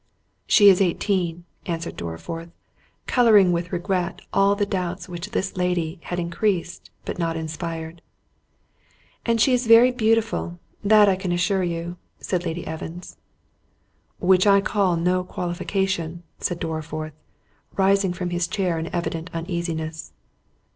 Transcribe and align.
"She 0.47 0.67
is 0.69 0.81
eighteen," 0.81 1.45
answered 1.67 1.95
Dorriforth, 1.95 2.49
colouring 3.05 3.51
with 3.51 3.71
regret 3.71 4.21
at 4.33 4.55
the 4.57 4.65
doubts 4.65 5.07
which 5.07 5.29
this 5.29 5.55
lady 5.55 5.99
had 6.05 6.17
increased, 6.17 6.89
but 7.05 7.19
not 7.19 7.37
inspired. 7.37 8.01
"And 9.27 9.39
she 9.39 9.53
is 9.53 9.67
very 9.67 9.91
beautiful, 9.91 10.57
that 10.83 11.07
I 11.07 11.15
can 11.15 11.31
assure 11.31 11.61
you," 11.61 11.97
said 12.19 12.45
Lady 12.47 12.65
Evans. 12.65 13.17
"Which 14.17 14.47
I 14.47 14.59
call 14.59 14.95
no 14.95 15.23
qualification," 15.23 16.23
said 16.39 16.59
Dorriforth, 16.59 17.13
rising 17.77 18.11
from 18.11 18.31
his 18.31 18.47
chair 18.47 18.79
in 18.79 18.87
evident 18.95 19.29
uneasiness. 19.35 20.13